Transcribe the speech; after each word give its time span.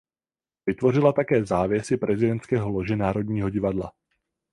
Vytvořila 0.65 1.13
také 1.13 1.45
závěsy 1.45 1.97
prezidentského 1.97 2.69
lože 2.69 2.95
Národního 2.95 3.49
divadla. 3.49 3.91